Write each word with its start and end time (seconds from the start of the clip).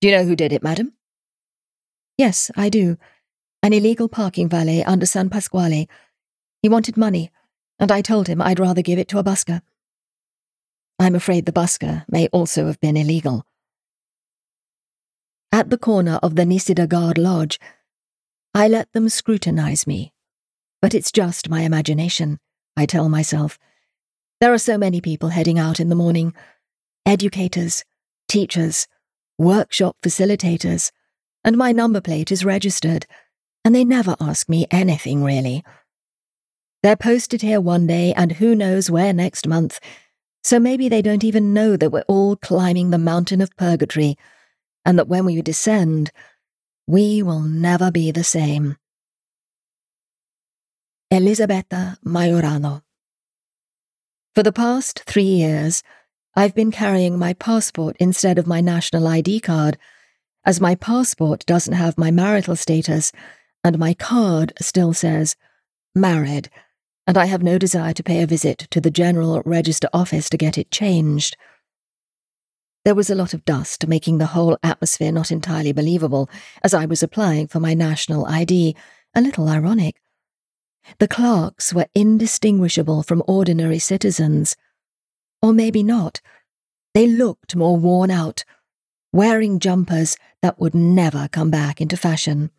Do 0.00 0.08
you 0.08 0.16
know 0.16 0.24
who 0.24 0.36
did 0.36 0.52
it, 0.52 0.62
madam? 0.62 0.94
Yes, 2.16 2.50
I 2.56 2.68
do. 2.68 2.96
An 3.62 3.72
illegal 3.74 4.08
parking 4.08 4.48
valet 4.48 4.82
under 4.84 5.04
San 5.04 5.28
Pasquale. 5.28 5.88
He 6.62 6.68
wanted 6.68 6.96
money, 6.96 7.30
and 7.78 7.92
I 7.92 8.00
told 8.00 8.26
him 8.26 8.40
I'd 8.40 8.60
rather 8.60 8.82
give 8.82 8.98
it 8.98 9.08
to 9.08 9.18
a 9.18 9.24
busker. 9.24 9.60
I'm 10.98 11.14
afraid 11.14 11.44
the 11.44 11.52
busker 11.52 12.04
may 12.08 12.28
also 12.28 12.66
have 12.66 12.80
been 12.80 12.96
illegal. 12.96 13.46
At 15.52 15.68
the 15.68 15.78
corner 15.78 16.18
of 16.22 16.36
the 16.36 16.46
Nisida 16.46 16.86
Guard 16.86 17.18
Lodge, 17.18 17.58
I 18.54 18.68
let 18.68 18.92
them 18.92 19.08
scrutinize 19.08 19.86
me. 19.86 20.12
But 20.80 20.94
it's 20.94 21.12
just 21.12 21.50
my 21.50 21.62
imagination, 21.62 22.38
I 22.76 22.86
tell 22.86 23.08
myself. 23.08 23.58
There 24.40 24.52
are 24.52 24.58
so 24.58 24.78
many 24.78 25.00
people 25.00 25.30
heading 25.30 25.58
out 25.58 25.80
in 25.80 25.90
the 25.90 25.94
morning 25.94 26.34
educators, 27.04 27.84
teachers, 28.28 28.86
workshop 29.40 29.96
facilitators, 30.02 30.92
and 31.42 31.56
my 31.56 31.72
number 31.72 32.00
plate 32.00 32.30
is 32.30 32.44
registered, 32.44 33.06
and 33.64 33.74
they 33.74 33.84
never 33.84 34.14
ask 34.20 34.48
me 34.48 34.66
anything 34.70 35.24
really. 35.24 35.64
They're 36.82 36.94
posted 36.94 37.40
here 37.40 37.60
one 37.60 37.86
day, 37.86 38.12
and 38.14 38.32
who 38.32 38.54
knows 38.54 38.90
where 38.90 39.14
next 39.14 39.48
month, 39.48 39.80
so 40.44 40.60
maybe 40.60 40.88
they 40.88 41.00
don't 41.00 41.24
even 41.24 41.54
know 41.54 41.76
that 41.76 41.90
we're 41.90 42.04
all 42.06 42.36
climbing 42.36 42.90
the 42.90 42.98
mountain 42.98 43.40
of 43.40 43.56
purgatory, 43.56 44.16
and 44.84 44.98
that 44.98 45.08
when 45.08 45.24
we 45.24 45.40
descend, 45.40 46.10
we 46.86 47.22
will 47.22 47.40
never 47.40 47.90
be 47.90 48.10
the 48.10 48.24
same. 48.24 48.76
Elisabetta 51.10 51.96
Majorano 52.04 52.82
For 54.34 54.42
the 54.42 54.52
past 54.52 55.02
three 55.06 55.24
years, 55.24 55.82
I've 56.36 56.54
been 56.54 56.70
carrying 56.70 57.18
my 57.18 57.32
passport 57.34 57.96
instead 57.98 58.38
of 58.38 58.46
my 58.46 58.60
national 58.60 59.08
ID 59.08 59.40
card, 59.40 59.76
as 60.44 60.60
my 60.60 60.74
passport 60.74 61.44
doesn't 61.44 61.74
have 61.74 61.98
my 61.98 62.10
marital 62.10 62.56
status, 62.56 63.12
and 63.64 63.78
my 63.78 63.94
card 63.94 64.52
still 64.60 64.92
says 64.92 65.36
married, 65.94 66.48
and 67.06 67.18
I 67.18 67.26
have 67.26 67.42
no 67.42 67.58
desire 67.58 67.92
to 67.94 68.02
pay 68.02 68.22
a 68.22 68.26
visit 68.26 68.68
to 68.70 68.80
the 68.80 68.90
General 68.90 69.42
Register 69.44 69.88
Office 69.92 70.30
to 70.30 70.36
get 70.36 70.56
it 70.56 70.70
changed. 70.70 71.36
There 72.84 72.94
was 72.94 73.10
a 73.10 73.14
lot 73.14 73.34
of 73.34 73.44
dust, 73.44 73.88
making 73.88 74.18
the 74.18 74.26
whole 74.26 74.56
atmosphere 74.62 75.12
not 75.12 75.32
entirely 75.32 75.72
believable 75.72 76.30
as 76.62 76.72
I 76.72 76.86
was 76.86 77.02
applying 77.02 77.48
for 77.48 77.60
my 77.60 77.74
national 77.74 78.24
ID, 78.26 78.76
a 79.14 79.20
little 79.20 79.48
ironic. 79.48 80.00
The 80.98 81.08
clerks 81.08 81.74
were 81.74 81.88
indistinguishable 81.94 83.02
from 83.02 83.22
ordinary 83.26 83.78
citizens. 83.80 84.56
Or 85.42 85.52
maybe 85.52 85.82
not. 85.82 86.20
They 86.94 87.06
looked 87.06 87.56
more 87.56 87.76
worn 87.76 88.10
out, 88.10 88.44
wearing 89.12 89.58
jumpers 89.58 90.16
that 90.42 90.58
would 90.58 90.74
never 90.74 91.28
come 91.28 91.50
back 91.50 91.80
into 91.80 91.96
fashion. 91.96 92.50